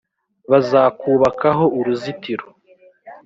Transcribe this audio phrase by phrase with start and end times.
[0.51, 2.45] bazakubakaho uruzitiro